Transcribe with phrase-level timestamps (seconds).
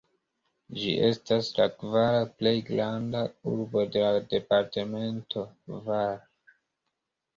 [0.77, 3.21] Ĝi estas la kvara plej granda
[3.53, 5.45] urbo de la departemento
[5.91, 6.19] Var.